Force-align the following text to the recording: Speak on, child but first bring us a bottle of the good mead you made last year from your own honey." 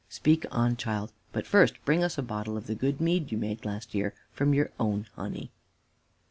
Speak 0.09 0.47
on, 0.49 0.77
child 0.77 1.11
but 1.31 1.45
first 1.45 1.75
bring 1.85 2.03
us 2.03 2.17
a 2.17 2.23
bottle 2.23 2.57
of 2.57 2.65
the 2.65 2.73
good 2.73 2.99
mead 2.99 3.31
you 3.31 3.37
made 3.37 3.65
last 3.65 3.93
year 3.93 4.15
from 4.33 4.51
your 4.51 4.71
own 4.79 5.05
honey." 5.15 5.51